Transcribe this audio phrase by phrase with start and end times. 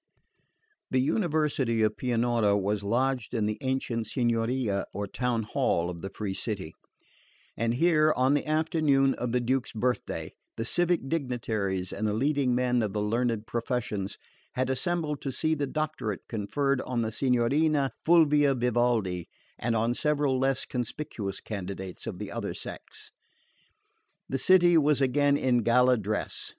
[0.89, 6.09] The University of Pianura was lodged in the ancient Signoria or Town Hall of the
[6.09, 6.73] free city;
[7.55, 12.55] and here, on the afternoon of the Duke's birthday, the civic dignitaries and the leading
[12.55, 14.17] men of the learned professions
[14.53, 19.29] had assembled to see the doctorate conferred on the Signorina Fulvia Vivaldi
[19.59, 23.11] and on several less conspicuous candidates of the other sex.
[24.27, 26.49] The city was again in gala dress.